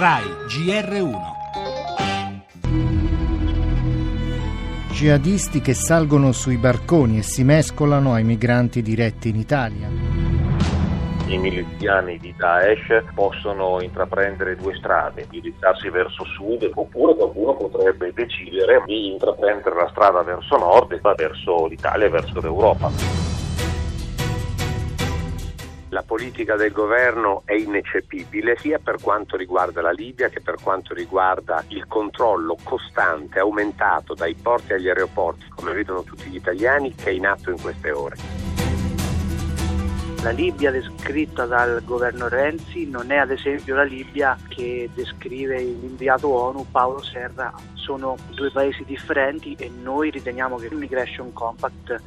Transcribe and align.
RAI 0.00 0.22
GR1 0.46 1.16
Jihadisti 4.92 5.60
che 5.60 5.74
salgono 5.74 6.30
sui 6.30 6.56
barconi 6.56 7.18
e 7.18 7.22
si 7.22 7.42
mescolano 7.42 8.12
ai 8.12 8.22
migranti 8.22 8.80
diretti 8.80 9.28
in 9.28 9.34
Italia. 9.34 9.88
I 11.26 11.36
miliziani 11.36 12.16
di 12.18 12.32
Daesh 12.36 13.06
possono 13.12 13.80
intraprendere 13.82 14.54
due 14.54 14.76
strade, 14.76 15.22
indirizzarsi 15.22 15.90
verso 15.90 16.24
sud 16.26 16.70
oppure 16.72 17.16
qualcuno 17.16 17.54
potrebbe 17.56 18.12
decidere 18.14 18.80
di 18.86 19.10
intraprendere 19.10 19.74
la 19.74 19.88
strada 19.90 20.22
verso 20.22 20.56
nord 20.58 20.92
e 20.92 21.00
verso 21.16 21.66
l'Italia 21.66 22.06
e 22.06 22.10
verso 22.10 22.40
l'Europa. 22.40 23.27
La 25.98 26.04
politica 26.04 26.54
del 26.54 26.70
governo 26.70 27.42
è 27.44 27.54
ineccepibile 27.54 28.56
sia 28.56 28.78
per 28.78 28.98
quanto 29.02 29.36
riguarda 29.36 29.80
la 29.80 29.90
Libia 29.90 30.28
che 30.28 30.40
per 30.40 30.54
quanto 30.62 30.94
riguarda 30.94 31.64
il 31.70 31.88
controllo 31.88 32.56
costante, 32.62 33.40
aumentato 33.40 34.14
dai 34.14 34.36
porti 34.40 34.74
agli 34.74 34.86
aeroporti, 34.86 35.46
come 35.56 35.72
vedono 35.72 36.04
tutti 36.04 36.30
gli 36.30 36.36
italiani, 36.36 36.94
che 36.94 37.06
è 37.06 37.10
in 37.10 37.26
atto 37.26 37.50
in 37.50 37.60
queste 37.60 37.90
ore. 37.90 38.14
La 40.22 40.30
Libia 40.30 40.70
descritta 40.70 41.46
dal 41.46 41.82
governo 41.84 42.28
Renzi 42.28 42.88
non 42.88 43.10
è 43.10 43.16
ad 43.16 43.32
esempio 43.32 43.74
la 43.74 43.82
Libia 43.82 44.38
che 44.46 44.88
descrive 44.94 45.58
l'inviato 45.58 46.28
ONU 46.28 46.64
Paolo 46.70 47.02
Serra, 47.02 47.52
sono 47.74 48.16
due 48.36 48.52
paesi 48.52 48.84
differenti 48.84 49.56
e 49.58 49.68
noi 49.68 50.10
riteniamo 50.10 50.58
che 50.58 50.66
il 50.66 50.76
Migration 50.76 51.32
Compact 51.32 52.00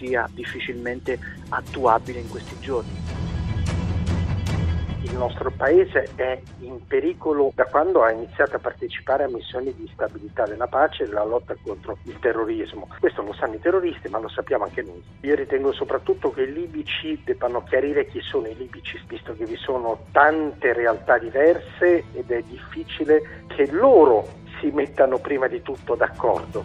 sia 0.00 0.28
difficilmente 0.32 1.16
attuabile 1.50 2.18
in 2.18 2.28
questi 2.28 2.58
giorni 2.58 3.05
nostro 5.16 5.50
paese 5.50 6.08
è 6.14 6.40
in 6.60 6.86
pericolo 6.86 7.52
da 7.54 7.64
quando 7.64 8.02
ha 8.02 8.10
iniziato 8.10 8.56
a 8.56 8.58
partecipare 8.58 9.24
a 9.24 9.28
missioni 9.28 9.74
di 9.74 9.88
stabilità 9.92 10.44
della 10.44 10.66
pace 10.66 11.02
e 11.02 11.06
della 11.06 11.24
lotta 11.24 11.56
contro 11.62 11.98
il 12.04 12.18
terrorismo. 12.18 12.88
Questo 12.98 13.22
lo 13.22 13.32
sanno 13.32 13.54
i 13.54 13.60
terroristi, 13.60 14.08
ma 14.08 14.18
lo 14.18 14.28
sappiamo 14.28 14.64
anche 14.64 14.82
noi. 14.82 15.02
Io 15.20 15.34
ritengo 15.34 15.72
soprattutto 15.72 16.30
che 16.30 16.42
i 16.42 16.52
libici 16.52 17.20
debbano 17.24 17.62
chiarire 17.64 18.06
chi 18.06 18.20
sono 18.20 18.46
i 18.46 18.56
libici, 18.56 19.00
visto 19.06 19.34
che 19.34 19.44
vi 19.44 19.56
sono 19.56 20.04
tante 20.12 20.72
realtà 20.72 21.18
diverse 21.18 22.04
ed 22.12 22.30
è 22.30 22.42
difficile 22.42 23.44
che 23.48 23.70
loro 23.70 24.26
si 24.60 24.70
mettano 24.70 25.18
prima 25.18 25.46
di 25.48 25.62
tutto 25.62 25.94
d'accordo. 25.94 26.64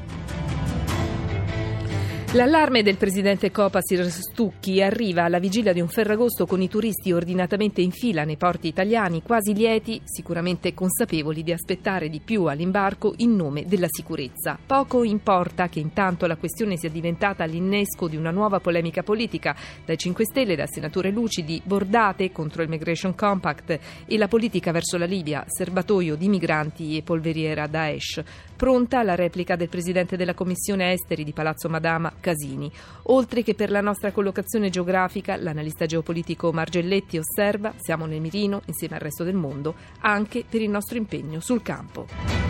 L'allarme 2.34 2.82
del 2.82 2.96
presidente 2.96 3.52
Copasir 3.52 4.10
Stucchi 4.10 4.82
arriva 4.82 5.26
alla 5.26 5.38
vigilia 5.38 5.74
di 5.74 5.82
un 5.82 5.90
ferragosto 5.90 6.46
con 6.46 6.62
i 6.62 6.70
turisti 6.70 7.12
ordinatamente 7.12 7.82
in 7.82 7.92
fila 7.92 8.24
nei 8.24 8.38
porti 8.38 8.70
italiani, 8.70 9.22
quasi 9.22 9.54
lieti, 9.54 10.00
sicuramente 10.06 10.74
consapevoli 10.74 11.44
di 11.44 11.52
aspettare 11.52 12.08
di 12.08 12.22
più 12.24 12.46
all'imbarco 12.46 13.16
in 13.18 13.36
nome 13.36 13.66
della 13.66 13.88
sicurezza. 13.90 14.58
Poco 14.66 15.04
importa 15.04 15.68
che 15.68 15.82
intanto 15.82 16.26
la 16.26 16.38
questione 16.38 16.78
sia 16.78 16.90
diventata 16.90 17.44
l'innesco 17.44 18.08
di 18.08 18.16
una 18.16 18.32
nuova 18.32 18.62
polemica 18.62 19.04
politica 19.04 19.54
dai 19.84 19.98
5 19.98 20.24
Stelle, 20.24 20.56
dal 20.56 20.72
senatore 20.72 21.12
Lucidi, 21.12 21.62
bordate 21.62 22.32
contro 22.32 22.64
il 22.64 22.70
Migration 22.70 23.14
Compact 23.14 23.78
e 24.06 24.18
la 24.18 24.30
politica 24.30 24.72
verso 24.72 24.98
la 24.98 25.04
Libia, 25.04 25.44
serbatoio 25.46 26.16
di 26.16 26.30
migranti 26.30 26.96
e 26.96 27.02
polveriera 27.02 27.68
Daesh. 27.68 28.24
Pronta 28.62 29.02
la 29.02 29.16
replica 29.16 29.56
del 29.56 29.70
presidente 29.70 30.16
della 30.16 30.36
Commissione 30.36 30.92
Esteri 30.92 31.24
di 31.24 31.34
Palazzo 31.34 31.68
Madama 31.68 32.14
Casini. 32.20 32.72
Oltre 33.06 33.42
che 33.42 33.56
per 33.56 33.72
la 33.72 33.82
nostra 33.82 34.12
collocazione 34.12 34.70
geografica, 34.70 35.36
l'analista 35.36 35.88
geopolitico 35.88 36.54
Margelletti 36.54 37.18
osserva 37.18 37.74
siamo 37.80 38.06
nel 38.06 38.22
mirino, 38.22 38.62
insieme 38.66 38.98
al 38.98 39.02
resto 39.02 39.24
del 39.24 39.34
mondo, 39.34 39.74
anche 40.02 40.46
per 40.48 40.62
il 40.62 40.70
nostro 40.70 41.00
impegno 41.00 41.40
sul 41.40 41.64
campo. 41.64 42.41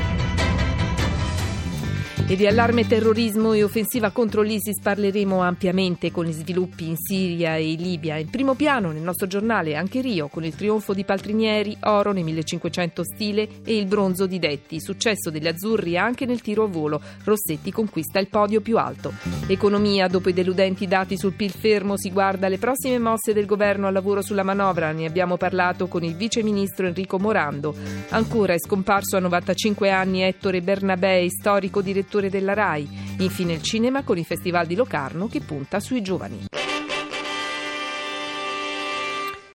E 2.32 2.38
di 2.38 2.48
allarme 2.48 2.88
terrorismo 2.88 3.52
e 3.52 3.62
offensiva 3.62 4.12
contro 4.12 4.42
l'ISIS 4.42 4.80
parleremo 4.80 5.42
ampiamente 5.42 6.12
con 6.12 6.24
gli 6.24 6.32
sviluppi 6.32 6.88
in 6.88 6.96
Siria 6.96 7.58
e 7.58 7.76
Libia. 7.78 8.16
In 8.16 8.30
primo 8.30 8.54
piano 8.54 8.94
nel 8.94 9.02
nostro 9.02 9.28
giornale 9.28 9.76
anche 9.76 10.00
Rio 10.00 10.30
con 10.30 10.46
il 10.46 10.56
trionfo 10.56 10.94
di 10.94 11.04
Paltrinieri, 11.04 11.76
oro 11.82 12.14
nel 12.14 12.24
1500 12.24 13.04
stile 13.04 13.50
e 13.66 13.76
il 13.76 13.86
bronzo 13.86 14.28
di 14.28 14.40
Detti. 14.40 14.80
Successo 14.80 15.30
degli 15.30 15.46
azzurri 15.46 15.98
anche 15.98 16.26
nel 16.26 16.40
tiro 16.40 16.64
a 16.64 16.68
volo. 16.68 17.02
Rossetti 17.26 17.70
conquista 17.70 18.18
il 18.20 18.30
podio 18.30 18.62
più 18.62 18.78
alto. 18.78 19.12
Economia, 19.48 20.08
dopo 20.08 20.30
i 20.30 20.34
deludenti 20.34 20.88
dati 20.88 21.18
sul 21.18 21.34
PIL 21.34 21.52
fermo, 21.52 21.98
si 21.98 22.14
guarda 22.14 22.46
alle 22.46 22.60
prossime 22.60 22.98
mosse 22.98 23.34
del 23.34 23.46
governo 23.46 23.88
al 23.88 23.94
lavoro 23.94 24.22
sulla 24.22 24.44
manovra. 24.44 24.94
Ne 24.94 25.06
abbiamo 25.06 25.36
parlato 25.36 25.90
con 25.90 26.06
il 26.06 26.16
vice 26.16 26.42
ministro 26.44 26.88
Enrico 26.88 27.20
Morando. 27.20 27.76
Ancora 28.12 28.54
è 28.54 28.58
scomparso 28.58 29.18
a 29.18 29.20
95 29.20 29.90
anni 29.90 30.22
Ettore 30.22 30.62
Bernabei, 30.62 31.30
storico 31.30 31.82
direttore 31.82 32.20
direttore 32.22 32.30
della 32.30 32.54
RAI. 32.54 32.88
Infine 33.20 33.54
il 33.54 33.62
cinema 33.62 34.04
con 34.04 34.18
il 34.18 34.26
Festival 34.26 34.68
di 34.68 34.76
Locarno 34.76 35.28
che 35.28 35.42
punta 35.42 35.80
sui 35.80 36.02
giovani. 36.02 36.51